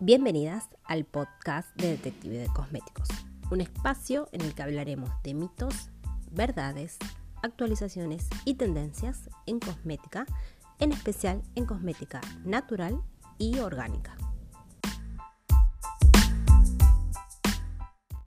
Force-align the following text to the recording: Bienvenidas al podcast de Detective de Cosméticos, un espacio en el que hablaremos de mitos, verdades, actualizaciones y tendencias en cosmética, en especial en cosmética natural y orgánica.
Bienvenidas 0.00 0.68
al 0.84 1.04
podcast 1.04 1.74
de 1.74 1.88
Detective 1.88 2.38
de 2.38 2.46
Cosméticos, 2.46 3.08
un 3.50 3.60
espacio 3.60 4.28
en 4.30 4.42
el 4.42 4.54
que 4.54 4.62
hablaremos 4.62 5.10
de 5.24 5.34
mitos, 5.34 5.90
verdades, 6.30 6.98
actualizaciones 7.42 8.28
y 8.44 8.54
tendencias 8.54 9.28
en 9.46 9.58
cosmética, 9.58 10.24
en 10.78 10.92
especial 10.92 11.42
en 11.56 11.66
cosmética 11.66 12.20
natural 12.44 13.02
y 13.38 13.58
orgánica. 13.58 14.17